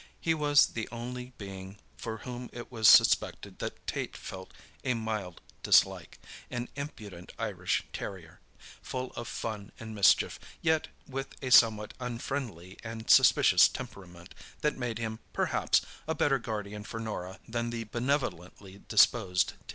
He 0.19 0.33
was 0.33 0.65
the 0.65 0.89
only 0.91 1.31
being 1.37 1.77
for 1.95 2.17
whom 2.25 2.49
it 2.53 2.71
was 2.71 2.87
suspected 2.87 3.59
that 3.59 3.85
Tait 3.85 4.17
felt 4.17 4.51
a 4.83 4.95
mild 4.95 5.41
dislike—an 5.61 6.69
impudent 6.75 7.33
Irish 7.37 7.83
terrier, 7.93 8.39
full 8.81 9.11
of 9.11 9.27
fun 9.27 9.71
and 9.79 9.93
mischief, 9.93 10.39
yet 10.59 10.87
with 11.07 11.35
a 11.43 11.51
somewhat 11.51 11.93
unfriendly 11.99 12.79
and 12.83 13.11
suspicious 13.11 13.67
temperament 13.67 14.33
that 14.61 14.75
made 14.75 14.97
him, 14.97 15.19
perhaps, 15.33 15.81
a 16.07 16.15
better 16.15 16.39
guardian 16.39 16.83
for 16.83 16.99
Norah 16.99 17.39
than 17.47 17.69
the 17.69 17.83
benevolently 17.83 18.81
disposed 18.87 19.49
Tait. 19.67 19.69